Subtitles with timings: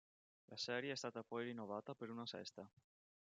[0.47, 2.67] La serie è stata poi rinnovata per una sesta.